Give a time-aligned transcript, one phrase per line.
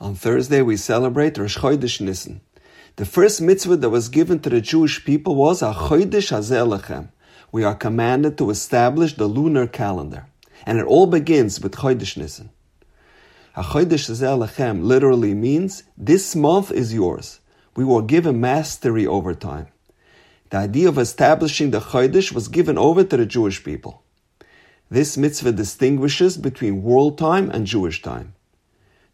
[0.00, 2.40] On Thursday, we celebrate Rosh Chodesh Nisan.
[2.96, 7.08] The first mitzvah that was given to the Jewish people was a Chodesh Hazeh
[7.52, 10.26] We are commanded to establish the lunar calendar,
[10.64, 12.48] and it all begins with Chodesh Nisan.
[13.54, 17.40] A Chodesh Hazeh literally means this month is yours.
[17.76, 19.66] We were given mastery over time.
[20.48, 24.02] The idea of establishing the Chodesh was given over to the Jewish people.
[24.88, 28.32] This mitzvah distinguishes between world time and Jewish time.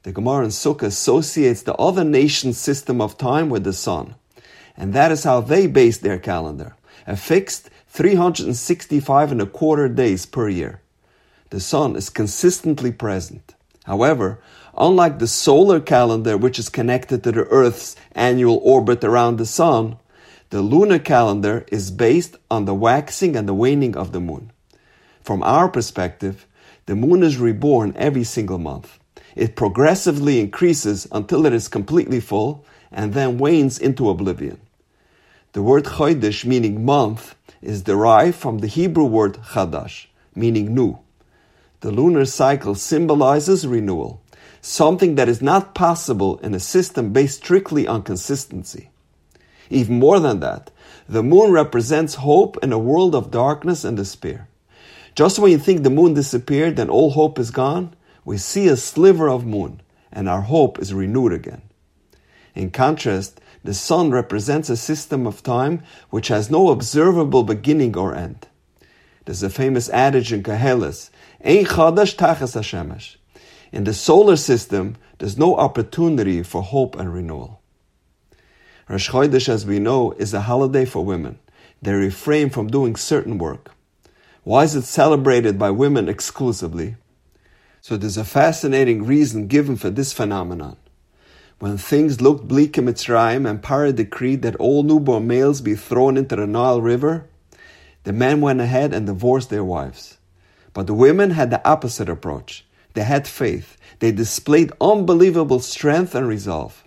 [0.07, 4.15] The Gemara in Sukkah associates the other nation's system of time with the sun.
[4.77, 6.77] And that is how they base their calendar.
[7.09, 10.81] A fixed 365 and a quarter days per year.
[11.51, 13.57] The sun is consistently present.
[13.83, 14.39] However,
[14.79, 19.97] unlike the solar calendar, which is connected to the Earth's annual orbit around the sun,
[20.51, 24.53] the lunar calendar is based on the waxing and the waning of the moon.
[25.25, 26.47] From our perspective,
[26.87, 29.01] the moon is reborn every single month.
[29.37, 34.59] It progressively increases until it is completely full and then wanes into oblivion.
[35.53, 40.99] The word chodesh, meaning month, is derived from the Hebrew word chadash, meaning new.
[41.81, 44.23] The lunar cycle symbolizes renewal,
[44.63, 48.89] something that is not possible in a system based strictly on consistency.
[49.69, 50.71] Even more than that,
[51.09, 54.49] the moon represents hope in a world of darkness and despair.
[55.15, 57.95] Just when you think the moon disappeared and all hope is gone,
[58.27, 59.81] we see a sliver of moon,
[60.13, 61.63] and our hope is renewed again.
[62.57, 68.17] In contrast, the sun represents a system of time which has no observable beginning or
[68.17, 68.49] end.
[69.25, 71.11] There's a famous adage in Koheles,
[71.45, 73.17] Ein chadash tachas hashemesh.
[73.71, 77.61] In the solar system, there's no opportunity for hope and renewal.
[78.89, 81.39] Rosh Chodesh, as we know, is a holiday for women.
[81.81, 83.73] They refrain from doing certain work.
[84.43, 86.97] Why is it celebrated by women exclusively?
[87.87, 90.77] So there's a fascinating reason given for this phenomenon.
[91.61, 96.17] When things looked bleak in Mitzrayim and Paroh decreed that all newborn males be thrown
[96.17, 97.29] into the Nile River,
[98.03, 100.19] the men went ahead and divorced their wives.
[100.73, 102.67] But the women had the opposite approach.
[102.95, 103.77] They had faith.
[104.01, 106.83] They displayed unbelievable strength and resolve.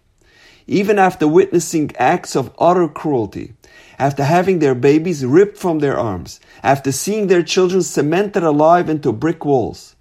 [0.68, 3.53] Even after witnessing acts of utter cruelty,
[3.97, 9.13] after having their babies ripped from their arms, after seeing their children cemented alive into
[9.13, 9.95] brick walls,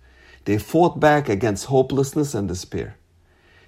[0.48, 2.96] they fought back against hopelessness and despair.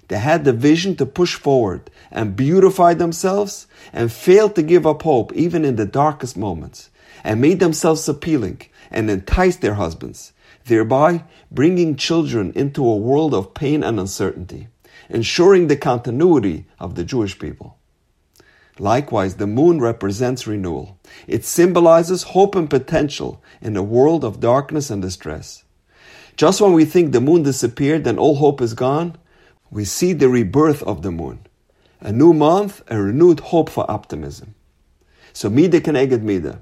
[0.07, 5.03] They had the vision to push forward and beautify themselves and failed to give up
[5.03, 6.89] hope even in the darkest moments
[7.23, 10.33] and made themselves appealing and enticed their husbands,
[10.65, 14.67] thereby bringing children into a world of pain and uncertainty,
[15.07, 17.77] ensuring the continuity of the Jewish people.
[18.79, 20.97] Likewise, the moon represents renewal.
[21.27, 25.63] It symbolizes hope and potential in a world of darkness and distress.
[26.35, 29.17] Just when we think the moon disappeared and all hope is gone,
[29.69, 31.39] we see the rebirth of the moon.
[31.99, 34.55] A new month, a renewed hope for optimism.
[35.33, 36.61] So Mida Keneged Mida.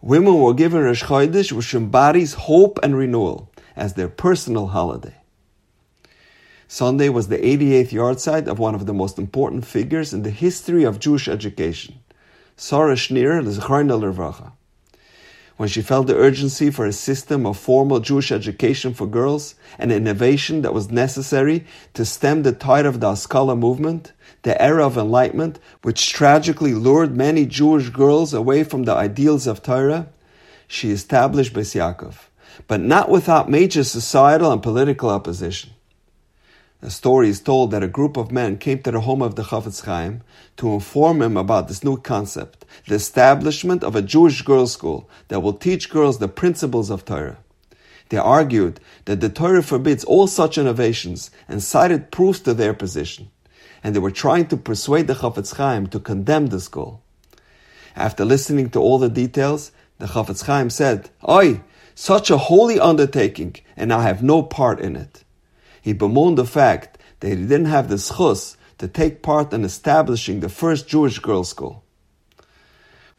[0.00, 5.14] Women were given Rosh Chodesh, which embodies hope and renewal as their personal holiday.
[6.68, 10.30] Sunday was the 88th yard yahrzeit of one of the most important figures in the
[10.30, 12.00] history of Jewish education,
[12.56, 14.52] Sarah Schenirer, L'Zicharna L'Rvacha
[15.56, 19.90] when she felt the urgency for a system of formal Jewish education for girls, an
[19.90, 24.12] innovation that was necessary to stem the tide of the Haskalah movement,
[24.42, 29.62] the era of enlightenment, which tragically lured many Jewish girls away from the ideals of
[29.62, 30.08] Torah,
[30.68, 32.14] she established Beis Yaakov,
[32.66, 35.70] but not without major societal and political opposition.
[36.82, 39.44] A story is told that a group of men came to the home of the
[39.44, 40.20] Chafetz Chaim
[40.58, 45.40] to inform him about this new concept, the establishment of a Jewish girls' school that
[45.40, 47.38] will teach girls the principles of Torah.
[48.10, 53.30] They argued that the Torah forbids all such innovations and cited proofs to their position,
[53.82, 57.02] and they were trying to persuade the Chafetz Chaim to condemn the school.
[57.96, 61.62] After listening to all the details, the Chafetz Chaim said, Oi,
[61.94, 65.24] such a holy undertaking, and I have no part in it
[65.86, 70.40] he bemoaned the fact that he didn't have the zchus to take part in establishing
[70.40, 71.84] the first Jewish girls' school.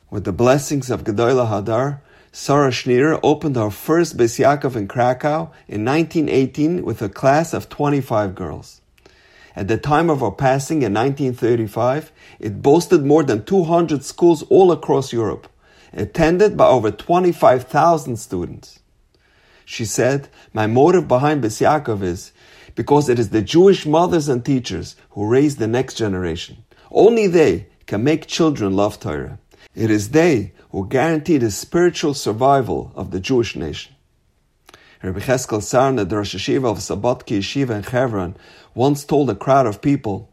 [0.09, 2.01] With the blessings of Gedolei Hador,
[2.33, 4.37] Sarah Schenirer opened her first Beis
[4.75, 8.81] in Krakow in 1918 with a class of 25 girls.
[9.55, 14.73] At the time of her passing in 1935, it boasted more than 200 schools all
[14.73, 15.47] across Europe,
[15.93, 18.79] attended by over 25,000 students.
[19.69, 22.31] She said, My motive behind Yaakov is
[22.73, 26.63] because it is the Jewish mothers and teachers who raise the next generation.
[26.89, 29.39] Only they can make children love Torah.
[29.75, 33.93] It is they who guarantee the spiritual survival of the Jewish nation.
[35.03, 38.37] Rabbi Cheskel Sarna, the Rosh Yeshiva of Slobodki Yeshiva in Hebron,
[38.73, 40.31] once told a crowd of people,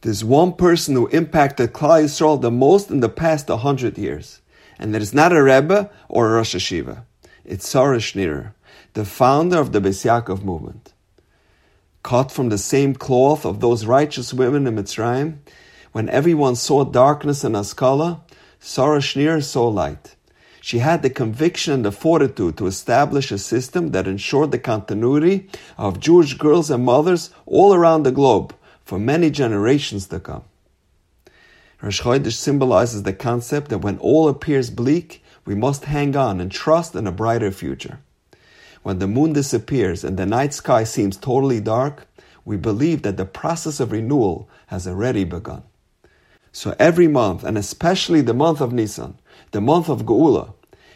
[0.00, 4.40] There's one person who impacted Klal Yisrael the most in the past hundred years,
[4.76, 7.04] and it is not a Rebbe or a Rosh Yeshiva.
[7.48, 8.54] It's Sarah Schenirer,
[8.96, 10.94] the founder of the Beis Yaakov movement.
[12.02, 15.36] Cut from the same cloth of those righteous women in Mitzrayim,
[15.92, 18.22] when everyone saw darkness and Haskalah,
[18.58, 20.16] Sarah Schenirer saw light.
[20.62, 25.50] She had the conviction and the fortitude to establish a system that ensured the continuity
[25.76, 30.44] of Jewish girls and mothers all around the globe for many generations to come.
[31.82, 36.50] Rosh Chodesh symbolizes the concept that when all appears bleak, we must hang on and
[36.50, 37.98] trust in a brighter future.
[38.86, 42.06] When the moon disappears and the night sky seems totally dark,
[42.44, 45.64] we believe that the process of renewal has already begun.
[46.52, 49.18] So every month, and especially the month of Nisan,
[49.50, 50.54] the month of Geula,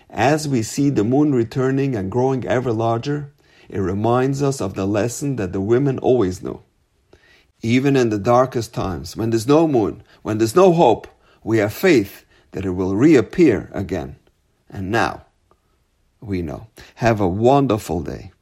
[0.09, 3.33] as we see the moon returning and growing ever larger,
[3.69, 6.63] it reminds us of the lesson that the women always knew.
[7.61, 11.09] Even in the darkest times, when there's no moon, when there's no hope,
[11.43, 14.15] we have faith that it will reappear again.
[14.69, 15.25] And now,
[16.21, 16.67] we know.
[16.97, 18.33] Have a wonderful day.